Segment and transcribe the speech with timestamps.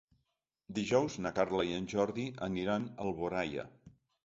[0.77, 3.71] Dijous na Carla i en Jordi aniran a Alboraia.